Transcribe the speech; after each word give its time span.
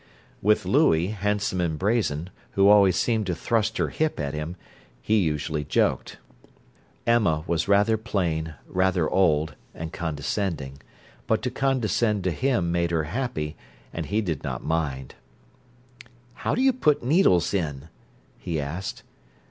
With 0.41 0.65
Louie, 0.65 1.09
handsome 1.09 1.61
and 1.61 1.77
brazen, 1.77 2.31
who 2.53 2.69
always 2.69 2.95
seemed 2.95 3.27
to 3.27 3.35
thrust 3.35 3.77
her 3.77 3.89
hip 3.89 4.19
at 4.19 4.33
him, 4.33 4.55
he 4.99 5.19
usually 5.19 5.63
joked. 5.63 6.17
Emma 7.05 7.43
was 7.45 7.67
rather 7.67 7.97
plain, 7.97 8.55
rather 8.65 9.07
old, 9.07 9.53
and 9.75 9.93
condescending. 9.93 10.81
But 11.27 11.43
to 11.43 11.51
condescend 11.51 12.23
to 12.23 12.31
him 12.31 12.71
made 12.71 12.89
her 12.89 13.03
happy, 13.03 13.55
and 13.93 14.07
he 14.07 14.21
did 14.21 14.43
not 14.43 14.63
mind. 14.63 15.13
"How 16.33 16.55
do 16.55 16.63
you 16.63 16.73
put 16.73 17.03
needles 17.03 17.53
in?" 17.53 17.87
he 18.39 18.59
asked. 18.59 19.03